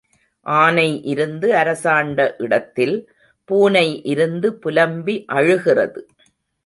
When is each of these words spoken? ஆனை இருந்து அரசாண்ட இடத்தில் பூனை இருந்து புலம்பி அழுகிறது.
ஆனை 0.45 1.03
இருந்து 1.03 1.55
அரசாண்ட 1.55 2.35
இடத்தில் 2.37 2.95
பூனை 3.49 3.87
இருந்து 4.05 4.49
புலம்பி 4.55 5.25
அழுகிறது. 5.27 6.01